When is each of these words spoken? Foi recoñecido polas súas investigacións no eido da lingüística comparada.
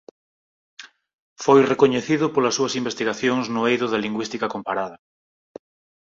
Foi 1.43 1.59
recoñecido 1.71 2.25
polas 2.33 2.55
súas 2.57 2.73
investigacións 2.81 3.45
no 3.53 3.61
eido 3.69 3.85
da 3.89 4.03
lingüística 4.05 4.51
comparada. 4.53 4.97